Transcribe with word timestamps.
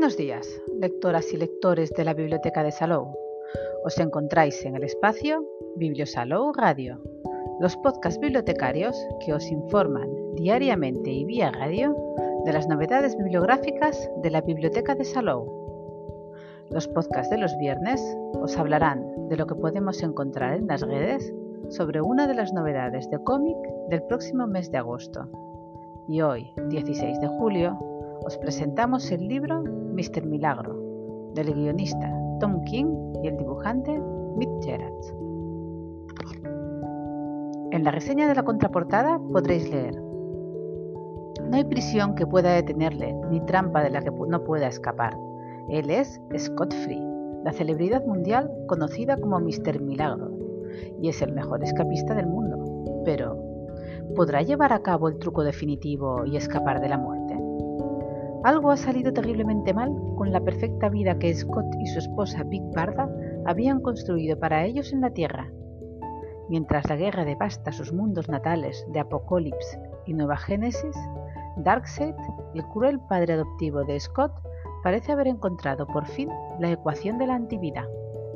Buenos 0.00 0.16
días, 0.16 0.48
lectoras 0.80 1.30
y 1.34 1.36
lectores 1.36 1.90
de 1.90 2.06
la 2.06 2.14
Biblioteca 2.14 2.64
de 2.64 2.72
Salou. 2.72 3.14
Os 3.84 3.98
encontráis 3.98 4.64
en 4.64 4.74
el 4.74 4.82
espacio 4.82 5.44
Bibliosalou 5.76 6.54
Radio, 6.54 6.98
los 7.60 7.76
podcasts 7.76 8.18
bibliotecarios 8.18 8.96
que 9.22 9.34
os 9.34 9.50
informan 9.50 10.08
diariamente 10.36 11.10
y 11.10 11.26
vía 11.26 11.50
radio 11.50 11.94
de 12.46 12.52
las 12.54 12.66
novedades 12.66 13.14
bibliográficas 13.14 14.10
de 14.22 14.30
la 14.30 14.40
Biblioteca 14.40 14.94
de 14.94 15.04
Salou. 15.04 15.44
Los 16.70 16.88
podcasts 16.88 17.28
de 17.28 17.36
los 17.36 17.54
viernes 17.58 18.00
os 18.40 18.56
hablarán 18.56 19.28
de 19.28 19.36
lo 19.36 19.46
que 19.46 19.54
podemos 19.54 20.02
encontrar 20.02 20.54
en 20.54 20.66
las 20.66 20.80
redes 20.80 21.30
sobre 21.68 22.00
una 22.00 22.26
de 22.26 22.36
las 22.36 22.54
novedades 22.54 23.10
de 23.10 23.22
cómic 23.22 23.58
del 23.90 24.02
próximo 24.04 24.46
mes 24.46 24.72
de 24.72 24.78
agosto. 24.78 25.28
Y 26.08 26.22
hoy, 26.22 26.50
16 26.70 27.20
de 27.20 27.28
julio, 27.28 27.89
os 28.24 28.36
presentamos 28.38 29.10
el 29.10 29.26
libro 29.26 29.62
Mr. 29.62 30.26
Milagro, 30.26 30.76
del 31.34 31.54
guionista 31.54 32.12
Tom 32.40 32.62
King 32.64 32.86
y 33.22 33.28
el 33.28 33.36
dibujante 33.36 34.00
Mick 34.36 34.50
Gerard. 34.62 34.92
En 37.72 37.84
la 37.84 37.90
reseña 37.90 38.28
de 38.28 38.34
la 38.34 38.42
contraportada 38.42 39.18
podréis 39.32 39.70
leer 39.70 39.94
No 41.48 41.56
hay 41.56 41.64
prisión 41.64 42.14
que 42.14 42.26
pueda 42.26 42.52
detenerle, 42.52 43.14
ni 43.30 43.40
trampa 43.40 43.82
de 43.82 43.90
la 43.90 44.02
que 44.02 44.10
no 44.10 44.44
pueda 44.44 44.66
escapar. 44.66 45.16
Él 45.68 45.90
es 45.90 46.20
Scott 46.36 46.74
Free, 46.74 47.02
la 47.44 47.52
celebridad 47.52 48.04
mundial 48.04 48.50
conocida 48.66 49.16
como 49.16 49.40
Mr. 49.40 49.80
Milagro, 49.80 50.30
y 51.00 51.08
es 51.08 51.22
el 51.22 51.32
mejor 51.32 51.62
escapista 51.62 52.14
del 52.14 52.26
mundo. 52.26 53.02
Pero, 53.04 53.36
¿podrá 54.14 54.42
llevar 54.42 54.72
a 54.72 54.82
cabo 54.82 55.08
el 55.08 55.18
truco 55.18 55.42
definitivo 55.42 56.26
y 56.26 56.36
escapar 56.36 56.80
de 56.80 56.88
la 56.88 56.98
muerte? 56.98 57.39
Algo 58.42 58.70
ha 58.70 58.76
salido 58.78 59.12
terriblemente 59.12 59.74
mal 59.74 59.94
con 60.16 60.32
la 60.32 60.40
perfecta 60.40 60.88
vida 60.88 61.18
que 61.18 61.34
Scott 61.34 61.66
y 61.78 61.86
su 61.86 61.98
esposa 61.98 62.42
Big 62.44 62.62
Barda 62.74 63.06
habían 63.44 63.80
construido 63.80 64.38
para 64.38 64.64
ellos 64.64 64.94
en 64.94 65.02
la 65.02 65.10
Tierra. 65.10 65.50
Mientras 66.48 66.88
la 66.88 66.96
guerra 66.96 67.26
devasta 67.26 67.70
sus 67.70 67.92
mundos 67.92 68.30
natales 68.30 68.86
de 68.92 69.00
Apocalipsis 69.00 69.78
y 70.06 70.14
Nueva 70.14 70.38
Génesis, 70.38 70.96
Darkseid, 71.58 72.14
el 72.54 72.64
cruel 72.68 72.98
padre 73.10 73.34
adoptivo 73.34 73.84
de 73.84 74.00
Scott, 74.00 74.32
parece 74.82 75.12
haber 75.12 75.28
encontrado 75.28 75.86
por 75.86 76.06
fin 76.06 76.30
la 76.58 76.70
ecuación 76.70 77.18
de 77.18 77.26
la 77.26 77.34
antivida, 77.34 77.86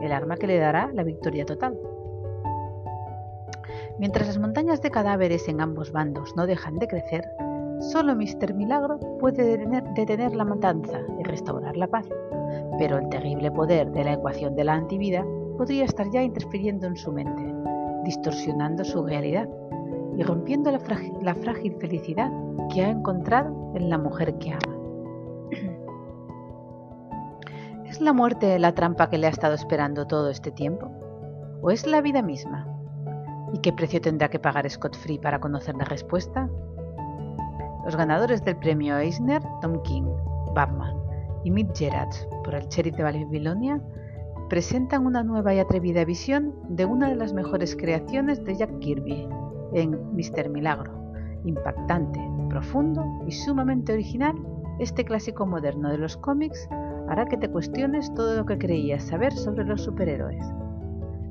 el 0.00 0.12
arma 0.12 0.36
que 0.36 0.46
le 0.46 0.58
dará 0.58 0.90
la 0.92 1.02
victoria 1.02 1.46
total. 1.46 1.78
Mientras 3.98 4.26
las 4.26 4.38
montañas 4.38 4.82
de 4.82 4.90
cadáveres 4.90 5.48
en 5.48 5.62
ambos 5.62 5.92
bandos 5.92 6.36
no 6.36 6.46
dejan 6.46 6.78
de 6.78 6.88
crecer, 6.88 7.24
Solo 7.80 8.14
Mr. 8.14 8.54
Milagro 8.54 8.98
puede 9.18 9.58
detener, 9.94 10.34
la 10.34 10.44
matanza 10.44 11.00
y 11.18 11.22
restaurar 11.24 11.76
la 11.76 11.86
paz, 11.86 12.06
pero 12.78 12.98
el 12.98 13.08
terrible 13.08 13.50
poder 13.50 13.90
de 13.92 14.04
la 14.04 14.14
ecuación 14.14 14.54
de 14.54 14.64
la 14.64 14.74
antivida 14.74 15.24
podría 15.56 15.84
estar 15.84 16.10
ya 16.10 16.22
interfiriendo 16.22 16.86
en 16.86 16.96
su 16.96 17.12
mente, 17.12 17.54
distorsionando 18.04 18.84
su 18.84 19.04
realidad 19.04 19.48
y 20.16 20.22
rompiendo 20.22 20.70
la 20.70 21.34
frágil 21.34 21.76
felicidad 21.80 22.30
que 22.72 22.82
ha 22.82 22.90
encontrado 22.90 23.72
en 23.74 23.90
la 23.90 23.98
mujer 23.98 24.38
que 24.38 24.52
ama. 24.52 24.78
¿Es 27.86 28.00
la 28.00 28.12
muerte 28.12 28.58
la 28.58 28.74
trampa 28.74 29.10
que 29.10 29.18
le 29.18 29.26
ha 29.26 29.30
estado 29.30 29.54
esperando 29.54 30.06
todo 30.06 30.30
este 30.30 30.50
tiempo? 30.50 30.90
¿O 31.62 31.70
es 31.70 31.86
la 31.86 32.00
vida 32.00 32.22
misma? 32.22 32.66
¿Y 33.52 33.58
qué 33.58 33.72
precio 33.72 34.00
tendrá 34.00 34.28
que 34.28 34.38
pagar 34.38 34.68
Scott 34.68 34.96
Free 34.96 35.18
para 35.18 35.40
conocer 35.40 35.76
la 35.76 35.84
respuesta? 35.84 36.48
Los 37.84 37.96
ganadores 37.96 38.44
del 38.44 38.56
premio 38.56 38.96
Eisner, 38.98 39.42
Tom 39.60 39.82
King, 39.82 40.06
Batman 40.54 40.96
y 41.44 41.50
Mick 41.50 41.76
Gerards 41.76 42.26
por 42.42 42.54
el 42.54 42.66
Sheriff 42.68 42.96
de 42.96 43.02
Babilonia, 43.02 43.80
presentan 44.48 45.06
una 45.06 45.22
nueva 45.22 45.54
y 45.54 45.58
atrevida 45.58 46.04
visión 46.04 46.54
de 46.68 46.84
una 46.84 47.08
de 47.08 47.16
las 47.16 47.32
mejores 47.32 47.76
creaciones 47.76 48.44
de 48.44 48.56
Jack 48.56 48.78
Kirby 48.78 49.28
en 49.74 49.90
Mr. 50.14 50.48
Milagro. 50.48 50.92
Impactante, 51.44 52.20
profundo 52.48 53.04
y 53.26 53.32
sumamente 53.32 53.92
original, 53.92 54.34
este 54.78 55.04
clásico 55.04 55.46
moderno 55.46 55.90
de 55.90 55.98
los 55.98 56.16
cómics 56.16 56.68
hará 57.08 57.26
que 57.26 57.36
te 57.36 57.50
cuestiones 57.50 58.12
todo 58.14 58.36
lo 58.36 58.46
que 58.46 58.58
creías 58.58 59.02
saber 59.02 59.32
sobre 59.32 59.64
los 59.64 59.82
superhéroes. 59.82 60.44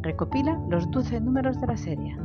Recopila 0.02 0.60
los 0.70 0.90
12 0.92 1.20
números 1.22 1.60
de 1.60 1.68
la 1.68 1.78
serie. 1.78 2.16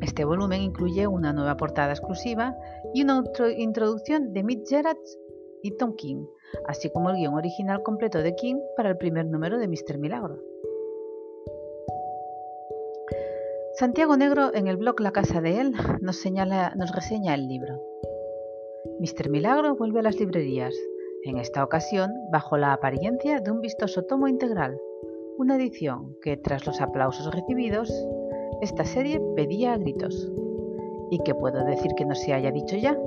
Este 0.00 0.24
volumen 0.24 0.62
incluye 0.62 1.06
una 1.06 1.32
nueva 1.32 1.56
portada 1.56 1.92
exclusiva 1.92 2.56
y 2.94 3.02
una 3.02 3.24
introducción 3.56 4.32
de 4.32 4.42
Mick 4.42 4.68
Gerards 4.68 5.18
y 5.62 5.76
Tom 5.76 5.94
King, 5.96 6.24
así 6.66 6.90
como 6.90 7.10
el 7.10 7.16
guion 7.16 7.34
original 7.34 7.82
completo 7.82 8.18
de 8.18 8.34
King 8.36 8.56
para 8.76 8.90
el 8.90 8.96
primer 8.96 9.26
número 9.26 9.58
de 9.58 9.68
Mr. 9.68 9.98
Milagro. 9.98 10.38
Santiago 13.74 14.16
Negro 14.16 14.52
en 14.54 14.66
el 14.66 14.76
blog 14.76 15.00
La 15.00 15.12
Casa 15.12 15.40
de 15.40 15.60
Él 15.60 15.72
nos, 16.00 16.24
nos 16.76 16.92
reseña 16.94 17.34
el 17.34 17.46
libro. 17.46 17.80
Mr. 19.00 19.30
Milagro 19.30 19.76
vuelve 19.76 20.00
a 20.00 20.02
las 20.02 20.18
librerías, 20.18 20.74
en 21.24 21.38
esta 21.38 21.62
ocasión 21.62 22.10
bajo 22.32 22.56
la 22.56 22.72
apariencia 22.72 23.40
de 23.40 23.50
un 23.50 23.60
vistoso 23.60 24.02
tomo 24.02 24.28
integral, 24.28 24.80
una 25.36 25.56
edición 25.56 26.16
que, 26.22 26.36
tras 26.36 26.66
los 26.66 26.80
aplausos 26.80 27.32
recibidos, 27.32 27.92
esta 28.60 28.84
serie 28.84 29.20
pedía 29.36 29.72
a 29.72 29.78
gritos. 29.78 30.30
¿Y 31.10 31.18
qué 31.20 31.34
puedo 31.34 31.64
decir 31.64 31.92
que 31.96 32.04
no 32.04 32.14
se 32.14 32.32
haya 32.32 32.50
dicho 32.50 32.76
ya? 32.76 32.98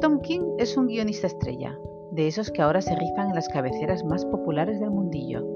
Tom 0.00 0.20
King 0.20 0.54
es 0.58 0.76
un 0.76 0.86
guionista 0.86 1.26
estrella, 1.26 1.78
de 2.10 2.26
esos 2.26 2.50
que 2.50 2.60
ahora 2.60 2.82
se 2.82 2.94
rifan 2.94 3.28
en 3.28 3.34
las 3.34 3.48
cabeceras 3.48 4.04
más 4.04 4.24
populares 4.26 4.80
del 4.80 4.90
mundillo. 4.90 5.46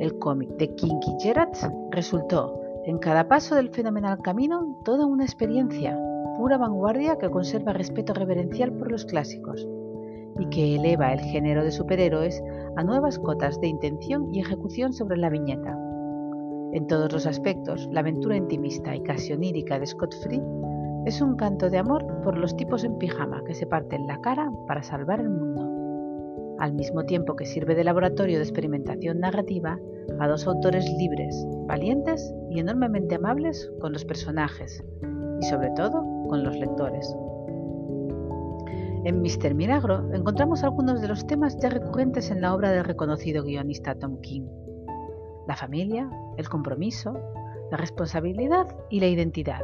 El 0.00 0.18
cómic 0.18 0.50
de 0.56 0.74
King 0.74 0.98
y 1.06 1.22
Gerard 1.22 1.52
resultó, 1.90 2.60
en 2.84 2.98
cada 2.98 3.28
paso 3.28 3.54
del 3.54 3.70
fenomenal 3.70 4.20
camino, 4.20 4.76
toda 4.84 5.06
una 5.06 5.24
experiencia, 5.24 5.96
pura 6.36 6.58
vanguardia 6.58 7.16
que 7.16 7.30
conserva 7.30 7.72
respeto 7.72 8.14
reverencial 8.14 8.72
por 8.72 8.90
los 8.90 9.04
clásicos 9.04 9.68
y 10.40 10.46
que 10.46 10.74
eleva 10.74 11.12
el 11.12 11.20
género 11.20 11.62
de 11.62 11.70
superhéroes 11.70 12.42
a 12.76 12.82
nuevas 12.82 13.18
cotas 13.18 13.60
de 13.60 13.68
intención 13.68 14.34
y 14.34 14.40
ejecución 14.40 14.92
sobre 14.92 15.18
la 15.18 15.30
viñeta. 15.30 15.78
En 16.72 16.86
todos 16.86 17.12
los 17.12 17.26
aspectos, 17.26 17.86
la 17.92 18.00
aventura 18.00 18.34
intimista 18.34 18.96
y 18.96 19.02
casi 19.02 19.34
onírica 19.34 19.78
de 19.78 19.86
Scott 19.86 20.14
Free 20.22 20.42
es 21.04 21.20
un 21.20 21.36
canto 21.36 21.68
de 21.68 21.76
amor 21.76 22.06
por 22.24 22.38
los 22.38 22.56
tipos 22.56 22.82
en 22.82 22.96
pijama 22.96 23.44
que 23.44 23.54
se 23.54 23.66
parten 23.66 24.06
la 24.06 24.18
cara 24.22 24.50
para 24.66 24.82
salvar 24.82 25.20
el 25.20 25.28
mundo, 25.28 26.56
al 26.60 26.72
mismo 26.72 27.04
tiempo 27.04 27.36
que 27.36 27.44
sirve 27.44 27.74
de 27.74 27.84
laboratorio 27.84 28.38
de 28.38 28.44
experimentación 28.44 29.20
narrativa 29.20 29.78
a 30.18 30.28
dos 30.28 30.46
autores 30.46 30.90
libres, 30.96 31.36
valientes 31.66 32.32
y 32.50 32.60
enormemente 32.60 33.16
amables 33.16 33.70
con 33.78 33.92
los 33.92 34.06
personajes 34.06 34.82
y 35.40 35.44
sobre 35.44 35.70
todo 35.76 36.02
con 36.28 36.42
los 36.42 36.56
lectores. 36.56 37.14
En 39.04 39.20
Mr. 39.20 39.54
Milagro 39.54 40.10
encontramos 40.14 40.64
algunos 40.64 41.02
de 41.02 41.08
los 41.08 41.26
temas 41.26 41.58
ya 41.58 41.68
recurrentes 41.68 42.30
en 42.30 42.40
la 42.40 42.54
obra 42.54 42.70
del 42.70 42.84
reconocido 42.84 43.44
guionista 43.44 43.94
Tom 43.94 44.18
King 44.22 44.46
la 45.46 45.56
familia, 45.56 46.08
el 46.36 46.48
compromiso, 46.48 47.18
la 47.70 47.76
responsabilidad 47.76 48.76
y 48.90 49.00
la 49.00 49.06
identidad, 49.06 49.62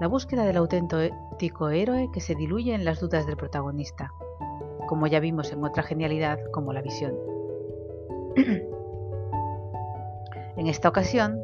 la 0.00 0.08
búsqueda 0.08 0.44
del 0.44 0.56
auténtico 0.56 1.70
héroe 1.70 2.10
que 2.12 2.20
se 2.20 2.34
diluye 2.34 2.74
en 2.74 2.84
las 2.84 3.00
dudas 3.00 3.26
del 3.26 3.36
protagonista, 3.36 4.12
como 4.86 5.06
ya 5.06 5.20
vimos 5.20 5.52
en 5.52 5.64
otra 5.64 5.82
genialidad 5.82 6.38
como 6.52 6.72
la 6.72 6.82
visión. 6.82 7.14
en 10.56 10.66
esta 10.66 10.88
ocasión, 10.88 11.40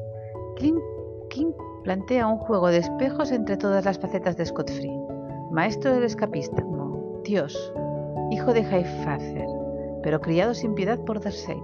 King 0.56 0.80
plantea 1.84 2.26
un 2.26 2.38
juego 2.38 2.68
de 2.68 2.78
espejos 2.78 3.30
entre 3.30 3.56
todas 3.56 3.84
las 3.84 3.98
facetas 3.98 4.36
de 4.36 4.46
Scott 4.46 4.70
Free, 4.70 4.98
maestro 5.50 5.92
del 5.92 6.04
escapismo, 6.04 7.20
Dios, 7.24 7.72
hijo 8.30 8.52
de 8.52 8.62
Haifazer, 8.62 9.46
pero 10.02 10.20
criado 10.20 10.54
sin 10.54 10.74
piedad 10.74 10.98
por 11.00 11.20
Darkseid, 11.20 11.62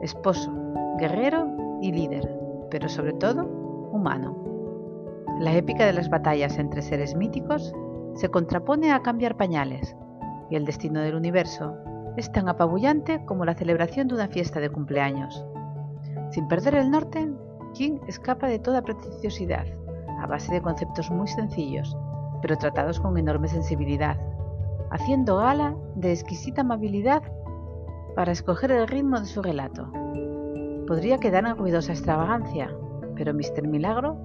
esposo, 0.00 0.52
guerrero 1.00 1.78
y 1.80 1.92
líder, 1.92 2.30
pero 2.70 2.88
sobre 2.88 3.14
todo 3.14 3.46
humano. 3.90 4.36
La 5.40 5.54
épica 5.54 5.86
de 5.86 5.94
las 5.94 6.10
batallas 6.10 6.58
entre 6.58 6.82
seres 6.82 7.16
míticos 7.16 7.74
se 8.14 8.28
contrapone 8.28 8.92
a 8.92 9.00
cambiar 9.00 9.38
pañales, 9.38 9.96
y 10.50 10.56
el 10.56 10.66
destino 10.66 11.00
del 11.00 11.14
universo 11.14 11.74
es 12.18 12.30
tan 12.30 12.50
apabullante 12.50 13.24
como 13.24 13.46
la 13.46 13.54
celebración 13.54 14.08
de 14.08 14.14
una 14.14 14.28
fiesta 14.28 14.60
de 14.60 14.68
cumpleaños. 14.68 15.42
Sin 16.32 16.46
perder 16.48 16.74
el 16.74 16.90
norte, 16.90 17.32
King 17.72 17.98
escapa 18.06 18.46
de 18.46 18.58
toda 18.58 18.82
pretenciosidad, 18.82 19.64
a 20.20 20.26
base 20.26 20.52
de 20.52 20.60
conceptos 20.60 21.10
muy 21.10 21.28
sencillos, 21.28 21.96
pero 22.42 22.58
tratados 22.58 23.00
con 23.00 23.16
enorme 23.16 23.48
sensibilidad, 23.48 24.18
haciendo 24.90 25.38
gala 25.38 25.74
de 25.94 26.12
exquisita 26.12 26.60
amabilidad 26.60 27.22
para 28.16 28.32
escoger 28.32 28.70
el 28.72 28.86
ritmo 28.86 29.18
de 29.18 29.26
su 29.26 29.40
relato 29.40 29.90
podría 30.90 31.18
quedar 31.18 31.46
en 31.46 31.56
ruidosa 31.56 31.92
extravagancia, 31.92 32.68
pero 33.14 33.32
Mr. 33.32 33.64
Milagro 33.68 34.16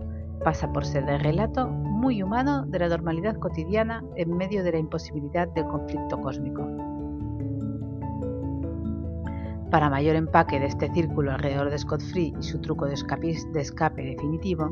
pasa 0.43 0.73
por 0.73 0.83
ser 0.83 1.07
el 1.07 1.19
relato 1.19 1.67
muy 1.67 2.23
humano 2.23 2.65
de 2.65 2.79
la 2.79 2.87
normalidad 2.87 3.35
cotidiana 3.37 4.03
en 4.15 4.35
medio 4.35 4.63
de 4.63 4.71
la 4.71 4.79
imposibilidad 4.79 5.47
del 5.49 5.67
conflicto 5.67 6.19
cósmico. 6.21 6.67
Para 9.69 9.91
mayor 9.91 10.15
empaque 10.15 10.59
de 10.59 10.65
este 10.65 10.91
círculo 10.91 11.33
alrededor 11.33 11.69
de 11.69 11.77
Scott 11.77 12.01
Free 12.01 12.33
y 12.39 12.41
su 12.41 12.59
truco 12.61 12.87
de 12.87 12.95
escape, 12.95 13.35
de 13.53 13.61
escape 13.61 14.01
definitivo, 14.01 14.67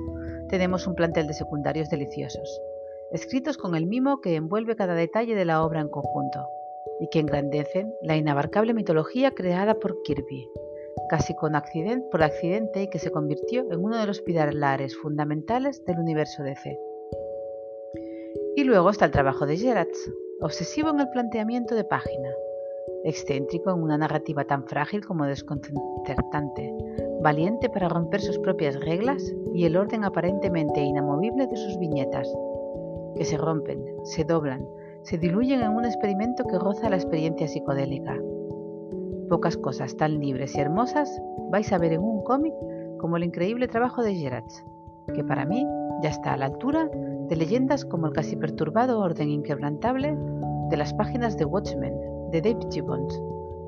tenemos 0.49 0.87
un 0.87 0.95
plantel 0.95 1.27
de 1.27 1.35
secundarios 1.35 1.91
deliciosos, 1.91 2.59
escritos 3.11 3.55
con 3.55 3.75
el 3.75 3.85
mimo 3.85 4.19
que 4.19 4.35
envuelve 4.35 4.75
cada 4.75 4.95
detalle 4.95 5.35
de 5.35 5.45
la 5.45 5.63
obra 5.63 5.81
en 5.81 5.89
conjunto 5.89 6.43
y 6.99 7.07
que 7.09 7.19
engrandecen 7.19 7.93
la 8.01 8.17
inabarcable 8.17 8.73
mitología 8.73 9.29
creada 9.29 9.75
por 9.75 10.01
Kirby, 10.01 10.49
casi 11.09 11.35
con 11.35 11.55
accidente, 11.55 12.07
por 12.11 12.23
accidente 12.23 12.83
y 12.83 12.89
que 12.89 12.99
se 12.99 13.11
convirtió 13.11 13.71
en 13.71 13.83
uno 13.83 13.97
de 13.97 14.05
los 14.05 14.21
pilares 14.21 14.95
fundamentales 14.97 15.83
del 15.85 15.99
universo 15.99 16.43
DC. 16.43 16.79
Y 18.55 18.63
luego 18.63 18.89
está 18.89 19.05
el 19.05 19.11
trabajo 19.11 19.45
de 19.45 19.57
Gerards, 19.57 20.11
obsesivo 20.41 20.89
en 20.89 20.99
el 20.99 21.09
planteamiento 21.09 21.75
de 21.75 21.83
página, 21.83 22.29
excéntrico 23.03 23.71
en 23.71 23.81
una 23.81 23.97
narrativa 23.97 24.45
tan 24.45 24.65
frágil 24.67 25.05
como 25.05 25.25
desconcertante, 25.25 26.73
valiente 27.21 27.69
para 27.69 27.89
romper 27.89 28.21
sus 28.21 28.37
propias 28.39 28.79
reglas 28.79 29.23
y 29.53 29.65
el 29.65 29.75
orden 29.75 30.03
aparentemente 30.03 30.81
inamovible 30.81 31.47
de 31.47 31.57
sus 31.57 31.79
viñetas, 31.79 32.31
que 33.15 33.25
se 33.25 33.37
rompen, 33.37 33.83
se 34.03 34.23
doblan, 34.23 34.67
se 35.03 35.17
diluyen 35.17 35.61
en 35.61 35.71
un 35.71 35.85
experimento 35.85 36.43
que 36.45 36.59
roza 36.59 36.89
la 36.89 36.95
experiencia 36.95 37.47
psicodélica. 37.47 38.17
Pocas 39.33 39.57
cosas 39.57 39.97
tan 39.97 40.19
libres 40.19 40.55
y 40.55 40.59
hermosas 40.59 41.19
vais 41.49 41.73
a 41.73 41.79
ver 41.79 41.93
en 41.93 42.03
un 42.03 42.23
cómic 42.23 42.53
como 42.99 43.17
el 43.17 43.23
increíble 43.23 43.67
trabajo 43.67 44.03
de 44.03 44.13
Gerards, 44.13 44.63
que 45.11 45.23
para 45.23 45.43
mí 45.43 45.65
ya 46.03 46.09
está 46.09 46.33
a 46.33 46.37
la 46.37 46.45
altura 46.45 46.87
de 47.29 47.35
leyendas 47.35 47.83
como 47.83 48.05
el 48.05 48.13
casi 48.13 48.35
perturbado 48.35 48.99
orden 48.99 49.31
inquebrantable 49.31 50.15
de 50.69 50.77
las 50.77 50.93
páginas 50.93 51.35
de 51.35 51.45
Watchmen 51.45 51.95
de 52.29 52.41
David 52.41 52.67
Gibbons, 52.69 53.19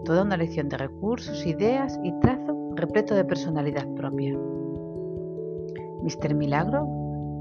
toda 0.04 0.22
una 0.22 0.38
lección 0.38 0.70
de 0.70 0.78
recursos, 0.78 1.48
ideas 1.48 2.00
y 2.04 2.12
trazo 2.20 2.56
repleto 2.76 3.16
de 3.16 3.26
personalidad 3.26 3.88
propia. 3.96 4.38
Mr. 6.04 6.36
Milagro 6.36 6.88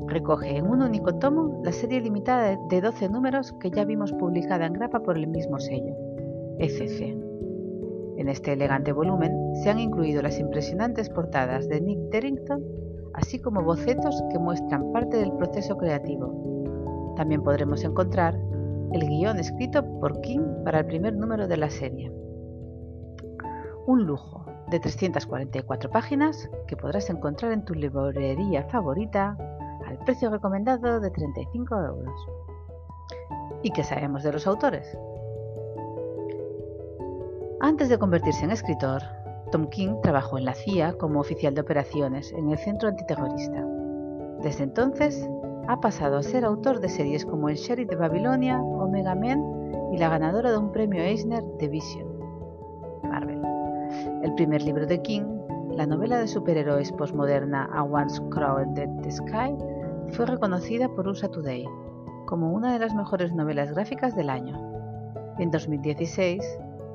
recoge 0.06 0.56
en 0.56 0.67
un 0.67 0.81
único 0.81 1.15
tomo 1.17 1.61
la 1.62 1.73
serie 1.73 2.00
limitada 2.00 2.59
de 2.70 2.81
12 2.81 3.06
números 3.11 3.53
que 3.61 3.70
ya 3.70 3.85
vimos 3.85 4.15
publicada 4.15 4.65
en 4.65 4.73
grapa 4.73 5.00
por 5.00 5.19
el 5.19 5.27
mismo 5.27 5.59
sello, 5.59 5.94
ECC. 6.59 7.33
En 8.16 8.28
este 8.28 8.52
elegante 8.52 8.93
volumen 8.93 9.55
se 9.56 9.70
han 9.70 9.78
incluido 9.78 10.22
las 10.22 10.38
impresionantes 10.38 11.08
portadas 11.11 11.69
de 11.69 11.81
Nick 11.81 11.99
Derrington, 12.11 12.62
así 13.14 13.40
como 13.40 13.62
bocetos 13.62 14.22
que 14.31 14.38
muestran 14.38 14.93
parte 14.93 15.16
del 15.16 15.32
proceso 15.32 15.76
creativo. 15.76 17.14
También 17.16 17.43
podremos 17.43 17.82
encontrar 17.84 18.38
el 18.93 19.08
guion 19.08 19.38
escrito 19.38 19.84
por 19.99 20.20
King 20.20 20.64
para 20.64 20.81
el 20.81 20.87
primer 20.87 21.16
número 21.16 21.49
de 21.49 21.56
la 21.56 21.70
serie. 21.70 22.12
Un 23.87 24.05
lujo 24.05 24.46
de 24.70 24.81
344 24.81 25.90
páginas 25.90 26.49
que 26.67 26.76
podrás 26.76 27.10
encontrar 27.10 27.52
en 27.52 27.64
tu 27.64 27.75
librería 27.75 28.64
favorita 28.69 29.37
al 29.87 29.99
precio 29.99 30.31
recomendado 30.31 31.00
de 31.00 31.10
35 31.10 31.75
euros. 31.76 32.28
¿Y 33.62 33.70
qué 33.70 33.82
sabemos 33.82 34.22
de 34.22 34.32
los 34.32 34.46
autores? 34.46 34.96
Antes 37.64 37.88
de 37.88 37.99
convertirse 37.99 38.44
en 38.44 38.50
escritor, 38.50 39.00
Tom 39.50 39.69
King 39.69 39.94
trabajó 40.02 40.37
en 40.37 40.44
la 40.44 40.52
CIA 40.52 40.99
como 40.99 41.19
oficial 41.19 41.55
de 41.55 41.62
operaciones 41.62 42.31
en 42.32 42.50
el 42.50 42.58
Centro 42.58 42.90
Antiterrorista. 42.90 43.66
Desde 44.43 44.64
entonces 44.64 45.26
ha 45.66 45.81
pasado 45.81 46.19
a 46.19 46.22
ser 46.22 46.44
autor 46.44 46.81
de 46.81 46.90
series 46.90 47.25
como 47.25 47.49
El 47.49 47.56
Sheriff 47.56 47.88
de 47.88 47.96
Babilonia, 47.96 48.61
Omega 48.61 49.14
Men 49.14 49.43
y 49.94 49.96
la 49.96 50.11
ganadora 50.11 50.50
de 50.50 50.58
un 50.58 50.72
premio 50.72 51.00
Eisner 51.00 51.43
de 51.58 51.69
Vision, 51.69 52.06
Marvel. 53.02 53.40
El 54.22 54.34
primer 54.34 54.60
libro 54.60 54.87
de 54.87 55.00
King, 55.00 55.25
la 55.70 55.87
novela 55.87 56.19
de 56.19 56.28
superhéroes 56.28 56.93
postmoderna 56.93 57.70
A 57.72 57.82
Once 57.82 58.20
Crawled 58.28 58.75
the 58.75 59.10
Sky, 59.10 59.56
fue 60.10 60.26
reconocida 60.26 60.90
por 60.90 61.08
USA 61.08 61.31
Today 61.31 61.64
como 62.26 62.52
una 62.52 62.75
de 62.75 62.81
las 62.81 62.94
mejores 62.94 63.32
novelas 63.32 63.72
gráficas 63.72 64.14
del 64.14 64.28
año. 64.28 64.60
En 65.38 65.50
2016 65.50 66.44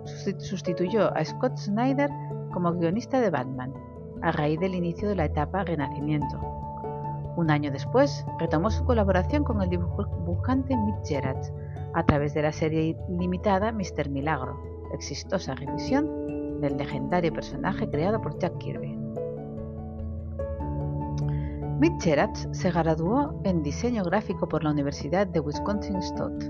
sustituyó 0.06 1.16
a 1.16 1.24
Scott 1.24 1.58
Snyder 1.58 2.10
como 2.52 2.74
guionista 2.74 3.20
de 3.20 3.30
Batman, 3.30 3.74
a 4.22 4.32
raíz 4.32 4.60
del 4.60 4.76
inicio 4.76 5.08
de 5.08 5.16
la 5.16 5.26
etapa 5.26 5.64
Renacimiento, 5.64 6.60
un 7.40 7.52
año 7.52 7.72
después, 7.72 8.26
retomó 8.38 8.70
su 8.70 8.84
colaboración 8.84 9.46
con 9.46 9.62
el 9.62 9.70
dibujante 9.70 10.76
Mitch 10.76 11.08
Gerrard 11.08 11.42
a 11.94 12.06
través 12.06 12.34
de 12.34 12.42
la 12.42 12.52
serie 12.52 12.98
limitada 13.08 13.72
Mr. 13.72 14.10
Milagro, 14.10 14.60
exitosa 14.94 15.56
revisión 15.56 16.60
del 16.60 16.76
legendario 16.76 17.32
personaje 17.32 17.90
creado 17.90 18.22
por 18.22 18.38
Jack 18.40 18.58
Kirby. 18.58 18.94
Mitch 21.80 22.04
Gerrard 22.04 22.36
se 22.52 22.72
graduó 22.72 23.40
en 23.46 23.64
diseño 23.64 24.04
gráfico 24.04 24.50
por 24.50 24.66
la 24.66 24.72
Universidad 24.72 25.26
de 25.26 25.40
Wisconsin-Stott. 25.40 26.44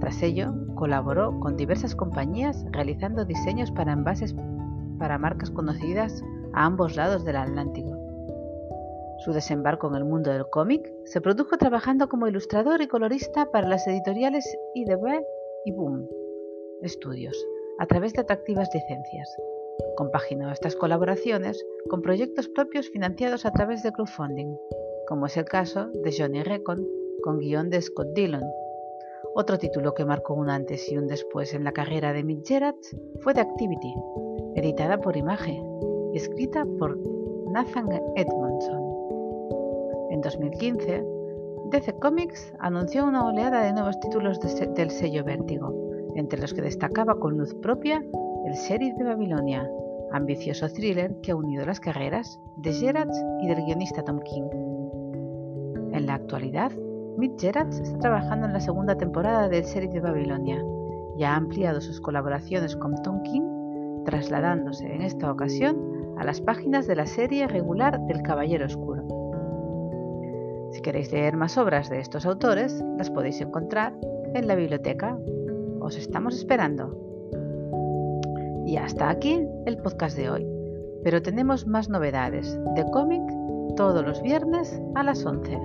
Tras 0.00 0.22
ello, 0.22 0.52
colaboró 0.78 1.38
con 1.40 1.56
diversas 1.56 1.96
compañías 1.96 2.64
realizando 2.70 3.24
diseños 3.24 3.72
para 3.72 3.92
envases 3.92 4.34
para 4.98 5.18
marcas 5.18 5.50
conocidas 5.50 6.22
a 6.52 6.64
ambos 6.64 6.94
lados 6.94 7.24
del 7.24 7.36
Atlántico. 7.36 7.96
Su 9.24 9.32
desembarco 9.32 9.88
en 9.88 9.96
el 9.96 10.04
mundo 10.04 10.30
del 10.30 10.48
cómic 10.48 10.88
se 11.04 11.20
produjo 11.20 11.58
trabajando 11.58 12.08
como 12.08 12.28
ilustrador 12.28 12.80
y 12.80 12.86
colorista 12.86 13.50
para 13.50 13.68
las 13.68 13.86
editoriales 13.88 14.44
IDB 14.74 15.20
y 15.64 15.72
Boom 15.72 16.08
Studios, 16.84 17.36
a 17.80 17.86
través 17.86 18.12
de 18.12 18.20
atractivas 18.20 18.68
licencias. 18.72 19.36
Compaginó 19.96 20.52
estas 20.52 20.76
colaboraciones 20.76 21.60
con 21.90 22.02
proyectos 22.02 22.48
propios 22.48 22.88
financiados 22.90 23.44
a 23.44 23.50
través 23.50 23.82
de 23.82 23.90
crowdfunding, 23.90 24.56
como 25.08 25.26
es 25.26 25.36
el 25.36 25.44
caso 25.44 25.88
de 26.04 26.14
Johnny 26.16 26.44
Recon 26.44 26.86
con 27.22 27.40
guion 27.40 27.68
de 27.68 27.82
Scott 27.82 28.08
Dillon. 28.14 28.44
Otro 29.34 29.58
título 29.58 29.94
que 29.94 30.04
marcó 30.04 30.34
un 30.34 30.50
antes 30.50 30.90
y 30.90 30.96
un 30.96 31.06
después 31.06 31.54
en 31.54 31.64
la 31.64 31.72
carrera 31.72 32.12
de 32.12 32.24
Mitch 32.24 32.48
Gerrard 32.48 32.74
fue 33.20 33.34
The 33.34 33.40
Activity, 33.40 33.94
editada 34.56 34.98
por 34.98 35.16
Image 35.16 35.62
y 36.12 36.16
escrita 36.16 36.66
por 36.78 36.98
Nathan 37.50 37.88
Edmondson. 38.16 38.82
En 40.10 40.20
2015, 40.20 41.04
DC 41.70 41.98
Comics 41.98 42.52
anunció 42.58 43.04
una 43.04 43.26
oleada 43.26 43.62
de 43.62 43.72
nuevos 43.72 44.00
títulos 44.00 44.40
del 44.40 44.90
sello 44.90 45.22
Vértigo, 45.24 45.72
entre 46.16 46.40
los 46.40 46.54
que 46.54 46.62
destacaba 46.62 47.14
con 47.18 47.36
luz 47.36 47.54
propia 47.56 48.02
el 48.46 48.54
Sheriff 48.54 48.96
de 48.96 49.04
Babilonia, 49.04 49.70
ambicioso 50.12 50.68
thriller 50.68 51.14
que 51.20 51.32
ha 51.32 51.36
unido 51.36 51.66
las 51.66 51.80
carreras 51.80 52.40
de 52.56 52.72
Gerard 52.72 53.10
y 53.42 53.48
del 53.48 53.64
guionista 53.64 54.02
Tom 54.02 54.20
King. 54.20 54.48
En 55.92 56.06
la 56.06 56.14
actualidad, 56.14 56.72
Mitch 57.18 57.40
Gerard 57.40 57.72
está 57.72 57.98
trabajando 57.98 58.46
en 58.46 58.52
la 58.52 58.60
segunda 58.60 58.96
temporada 58.96 59.48
del 59.48 59.64
Sheriff 59.64 59.92
de 59.92 60.00
Babilonia 60.00 60.64
y 61.16 61.24
ha 61.24 61.34
ampliado 61.34 61.80
sus 61.80 62.00
colaboraciones 62.00 62.76
con 62.76 62.94
Tom 63.02 63.24
King, 63.24 64.04
trasladándose 64.04 64.94
en 64.94 65.02
esta 65.02 65.32
ocasión 65.32 66.14
a 66.16 66.22
las 66.22 66.40
páginas 66.40 66.86
de 66.86 66.94
la 66.94 67.06
serie 67.06 67.48
regular 67.48 67.98
del 68.02 68.22
Caballero 68.22 68.66
Oscuro. 68.66 69.02
Si 70.70 70.80
queréis 70.80 71.10
leer 71.10 71.36
más 71.36 71.58
obras 71.58 71.90
de 71.90 71.98
estos 71.98 72.24
autores, 72.24 72.84
las 72.96 73.10
podéis 73.10 73.40
encontrar 73.40 73.94
en 74.34 74.46
la 74.46 74.54
biblioteca. 74.54 75.18
Os 75.80 75.96
estamos 75.96 76.36
esperando. 76.36 76.96
Y 78.64 78.76
hasta 78.76 79.10
aquí 79.10 79.44
el 79.66 79.78
podcast 79.78 80.16
de 80.16 80.30
hoy. 80.30 80.46
Pero 81.02 81.20
tenemos 81.20 81.66
más 81.66 81.88
novedades 81.88 82.56
de 82.76 82.84
cómic 82.92 83.22
todos 83.74 84.04
los 84.04 84.22
viernes 84.22 84.80
a 84.94 85.02
las 85.02 85.26
11. 85.26 85.58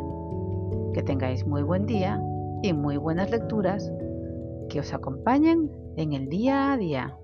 Que 0.93 1.01
tengáis 1.01 1.45
muy 1.45 1.63
buen 1.63 1.85
día 1.85 2.21
y 2.61 2.71
muy 2.71 2.97
buenas 2.97 3.31
lecturas 3.31 3.91
que 4.69 4.79
os 4.79 4.93
acompañen 4.93 5.71
en 5.97 6.13
el 6.13 6.29
día 6.29 6.71
a 6.71 6.77
día. 6.77 7.17